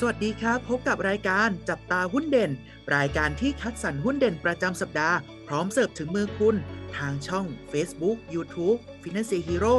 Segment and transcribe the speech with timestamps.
[0.00, 2.50] สวัสดีครับ พบกับรายการจับตาหุ้นเด่น
[2.96, 5.16] รายการที่คัดสรรหุ้นเด่นประจำสัปดาห์
[5.48, 6.56] พร้อมเสิร์ฟถึงมือคุณ
[6.96, 9.76] ทางช่อง Facebook YouTube Finance Hero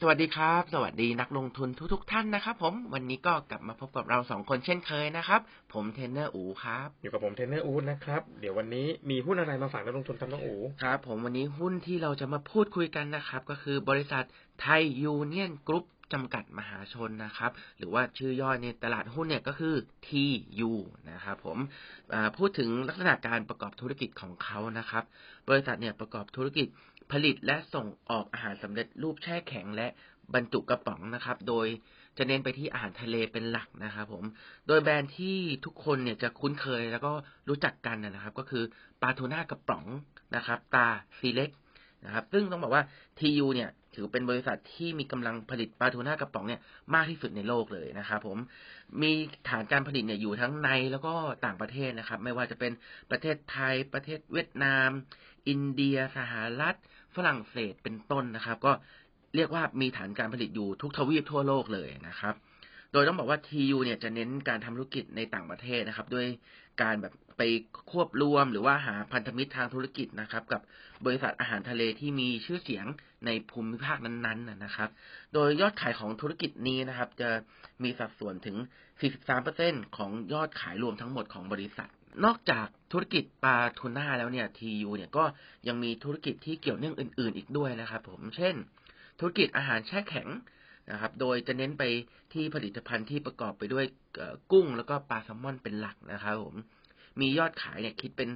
[0.00, 5.40] สวัสดีครับ สวัสดีนักลงทุนทุกๆท่านนะครับผมวันนี้ก็กลับมาพบกับเราสองคนเช่นเคยนะครับ
[5.72, 14.24] ผมเทรนเนอร์อูครับ อยู่กับผมเทรนเนอร์อู๊ดนะครับ เดี๋ยววันนี้มีหุ้นอะไรมาฝากนักลงทุนครับน้องอูครับ ผมวันนี้หุ้นที่เราจะมาพูดคุยกันนะครับ ก็คือบริษัท
[14.60, 19.74] ไทยยูเนียนกรุ๊ป จำกัดมหาชนนะครับ หรือว่าชื่อย่อในตลาดหุ้นเนี่ยก็คือ
[20.06, 20.70] TU
[21.10, 21.58] นะครับผม
[22.36, 25.04] พูดถึงลักษณะการประกอบธุรกิจของเขานะครับ
[25.48, 26.66] บริษัทเนี่ยประกอบธุรกิจ
[27.12, 29.88] ผลิตและส่งออกอาหารสำเร็จรูปแช่แข็งและ
[30.34, 31.66] บรรจุกระป๋องนะครับ โดย
[32.18, 34.24] จะเน้นไปที่อาหารทะเลเป็นหลักนะครับผม
[34.66, 37.12] โดยแบรนด์ที่ทุกคนเนี่ยจะคุ้นเคยแล้วก็
[37.48, 38.64] รู้จักกันนะครับ ก็คือ
[39.02, 39.86] ปลาทูน่ากระป๋อง
[40.36, 40.86] นะครับ ตา
[41.18, 41.50] ซีเล็ก
[42.04, 42.84] นะครับ ซึ่งต้องบอกว่า
[43.18, 46.60] TU เนี่ย ถือเป็นบริษัทที่มีกำลังผลิตปลาทูน่ากระป๋องเนี่ย
[46.94, 48.38] มากที่สุดในโลกเลยนะครับผม
[49.02, 49.12] มี
[49.48, 52.72] ฐานการผลิตเนี่ยอยู่ทั้งในแล้วก็ต่างประเทศนะครับ ไม่ว่าจะเป็น
[53.10, 54.88] ประเทศไทย ประเทศเวียดนาม
[55.48, 56.76] อินเดียสหรัฐ
[57.16, 58.72] ฝรั่งเศสเป็นต้นนะครับ ก็
[59.36, 62.34] เรียกว่ามีฐานการผลิตอยู่ทุกทวีปทั่วโลกเลยนะครับ
[62.92, 66.26] โดยต้องบอกว่า TU เนี่ยจะเน้นการทำธุรกิจในต่างประเทศนะครับ ด้วย
[66.82, 67.42] การแบบไป
[67.90, 70.60] ควบรวมหรือว่าหาพันธมิตรทางธุรกิจนะครับ กับ
[71.06, 72.86] บริษัทอาหารทะเลที่มีชื่อเสียง
[73.26, 74.90] ในภูมิภาคนั้นๆนะนะครับ
[75.34, 77.30] โดยยอดขายของธุรกิจนี้นะครับ จะ
[77.82, 78.56] มีสัดส่วนถึง
[79.26, 81.88] 43%ของยอดขายรวมทั้งหมดของบริษัท
[82.24, 85.24] นอกจากธุรกิจปลาทูน่าแล้วเนี่ย TU เนี่ยก็
[85.68, 88.54] ยังมีธุรกิจที่เกี่ยวเนื่องอื่น ๆ อีกด้วยนะครับ ผมเช่น
[89.20, 90.28] ธุรกิจอาหารแช่แข็ง
[90.90, 91.84] นะครับ โดยจะเน้นไป
[92.32, 93.84] ที่ผลิตภัณฑ์ที่ประกอบไปด้วย
[94.52, 96.56] กุ้งแล้วก็ปลาแซลมอนเป็นหลักนะครับผม
[97.20, 98.30] มียอดขายเนี่ยคิดเป็น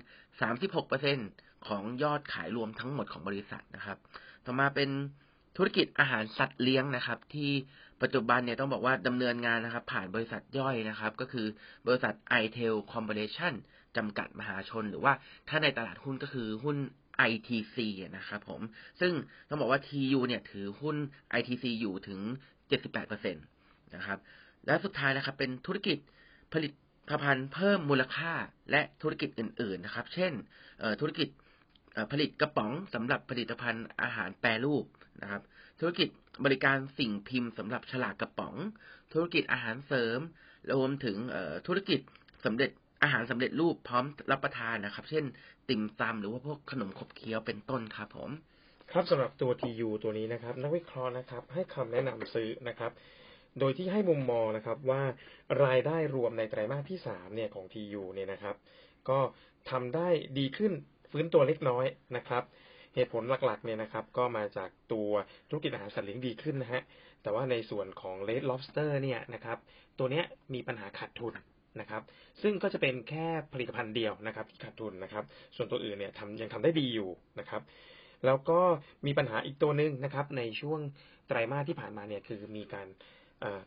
[0.81, 3.99] 36%ของยอดขายรวมทั้งหมดของบริษัทนะครับ
[4.45, 4.91] ต่อมาเป็น
[5.57, 7.51] ธุรกิจอาหารสัตว์เลี้ยงนะครับ ที่
[8.03, 11.47] ปัจจุบันเนี่ยต้องบอกว่าดำเนินงานนะครับ ผ่านบริษัทย่อยนะครับ ก็คือ
[11.87, 13.55] บริษัท i t e l Corporation
[13.97, 15.13] จำกัดมหาชน หรือว่า
[15.49, 16.77] ถ้าในตลาดหุ้นก็คือหุ้น
[17.31, 17.77] ITC
[18.17, 18.61] นะครับผม
[19.01, 19.13] ซึ่ง
[19.49, 20.97] ต้องบอกว่า TU เนี่ยถือหุ้น
[21.39, 22.21] ITC อยู่ถึง
[22.69, 24.19] 78%นะครับ
[24.67, 25.99] และสุดท้ายนะครับ เป็นธุรกิจ
[26.53, 26.69] ผลิ
[27.11, 28.33] ตภัณฑ์เพิ่มมูลค่า
[28.71, 30.33] และธุรกิจอื่น ๆ นะครับ เช่น
[31.01, 31.29] ธุรกิจ
[32.13, 34.85] ผลิตกระป๋องสำหรับผลิตภัณฑ์อาหารแปรรูป
[35.23, 35.43] นะครับ
[35.81, 36.09] ธุรกิจ
[36.45, 38.55] บริการสิ่งพิมพ์สำหรับฉลากกระป๋อง
[39.13, 40.19] ธุรกิจอาหารเสริม
[40.77, 41.17] รวมถึง
[41.67, 42.01] ธุรกิจ
[42.45, 42.71] สำเร็จ
[43.05, 45.25] อาหารสำเร็จรูปพร้อมรับประทานนะครับ เช่น
[45.69, 48.31] ติ่มซำหรือว่าพวกขนมขบเคี้ยวเป็นต้นครับผม
[48.93, 52.93] ครับสำหรับตัว TU ตัวนี้นะครับ นักวิเคราะห์นะครับ ให้คำแนะนำซื้อนะครับ
[53.61, 55.03] โดยที่ให้มุมมองนะครับว่า
[55.65, 58.57] รายได้รวมในไตรมาสที่สามเนี่ยของ TU เนี่ยนะครับ
[59.09, 59.19] ก็
[59.71, 60.73] ทำได้ดีขึ้น
[61.11, 62.43] ฟื้นตัวเล็กน้อยนะครับ
[62.95, 65.11] เหตุผลหลักๆเนี่ยนะครับ ก็มาจากตัว
[65.49, 66.83] ธุรกิจอาหารสัตว์เลี้ยงดีขึ้นนะฮะ
[67.23, 69.59] แต่ว่าในส่วนของ Red Lobster เนี่ยนะครับ
[69.99, 71.35] ตัวเนี้ยมีปัญหาขาดทุน
[71.81, 72.03] นะครับ
[72.43, 75.25] ซึ่งก็จะเป็นแค่ผลิตภัณฑ์เดียวนะครับที่ขาดทุนนะครับ
[75.57, 77.63] ส่วนตัวอื่นเนี่ยทำยังทำได้ดีอยู่นะครับ
[78.27, 78.61] แล้วก็
[79.07, 80.81] มีปัญหาอีกตัวหนึ่งนะครับ ในช่วง
[81.29, 82.87] ไตรมาสที่ผ่านมาเนี่ยคือมีการ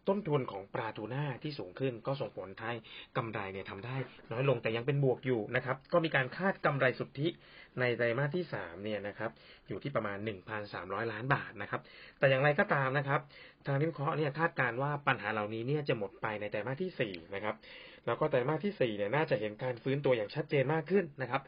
[0.07, 2.73] ต้นทุนของปลาทูน่าที่สูงขึ้นก็ส่งผลให้
[3.17, 3.95] กำไรเนี่ยทำได้
[4.31, 7.27] น้อยลงแต่ยังเป็นบวกอยู่นะครับ ก็มีการคาดกำไรสุทธิ
[7.79, 9.31] ในไตรมาสที่สามเนี่ยนะครับ
[9.67, 10.17] อยู่ที่ประมาณ
[10.65, 11.81] 1,300 ล้านบาทนะครับ
[12.19, 13.21] แต่อย่างไรก็ตามนะครับ
[13.65, 17.55] ทางนักวิเคราะห์เนี่ยคาดการว่าปัญหาเหล่านี้เนี่ยจะหมดไปในไตรมาสที่สี่นะครับ
[18.05, 21.41] แล้วก็ไตรมาสที่สี่เนี่ยน่าจะเห็นการฟื้นตัวอย่างชัดเจนมากขึ้นนะครับ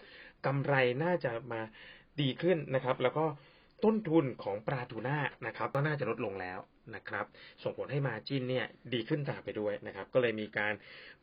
[0.46, 1.62] กำไรน่าจะมา
[2.22, 3.26] ดีขึ้นนะครับ แล้วก็
[3.84, 5.18] ต้นทุนของปลาทูน่า
[5.48, 6.60] นะครับก็น่าจะลดลงแล้ว
[6.96, 7.26] นะครับ
[7.64, 10.74] ส่งผลให้มาจินเนี่ยดีขึ้นตามไปด้วยนะครับ ก็เลยมีการ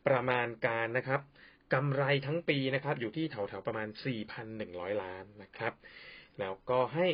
[0.07, 1.21] ประมาณการนะครับ
[1.73, 3.87] กำไรทั้งปีนะครับ อยู่ที่แถวๆประมาณ
[4.45, 5.73] 4,100 ล้านนะครับ
[6.39, 7.07] แล้วก็ให้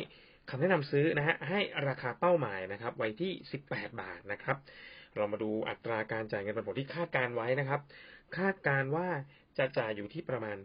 [0.50, 3.32] คำแนะนำซื้อนะฮะให้ราคาเป้าหมายนะครับ ไว้ที่
[3.66, 4.56] 18 บาทนะครับ
[5.16, 7.80] เรามาดูอัตราการจ่ายเงินปันผลที่คาดการไว้นะครับ
[8.38, 9.08] คาดการว่า
[9.58, 10.56] จะจ่ายอยู่ที่ประมาณ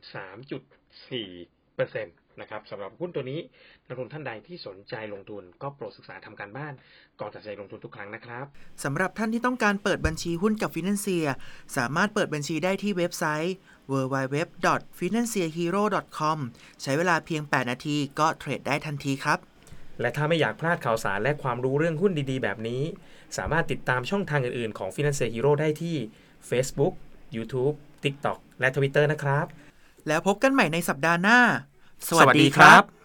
[0.74, 3.40] 3.4 เปอร์เซ็นต์นะครับสำหรับหุ้นตัวนี้
[3.88, 6.74] นักลงทุนท่านใดที่สนใจลงทุนก็โปรดศึกษาทำการบ้าน
[7.20, 8.46] ก่อนตัดสินใจลงทุนทุกครั้งนะครับ
[8.84, 11.26] สำหรับท่านที่ต้องการเปิดบัญชีหุ้นกับ Financier
[11.78, 13.54] สามารถเปิดบัญชีได้ที่เว็บไซต์
[13.92, 16.38] www.financierhero.com
[16.82, 19.40] ใช้เวลาเพียง 8 นาทีก็เทรดได้ทันทีครับ
[20.02, 22.82] และถ้าไม่อยากพลาดข่าวสารและความรู้เรื่องหุ้นดีๆ แบบนี้
[23.38, 25.96] สามารถติดตามช่องทางอื่นๆ ของ Financial Hero ได้ที่
[26.50, 26.94] Facebook
[27.36, 29.46] YouTube TikTok และ Twitter นะครับ
[30.08, 31.40] แล้วพบกันใหม่ในสัปดาห์หน้า
[32.08, 32.99] สวัสดีครับ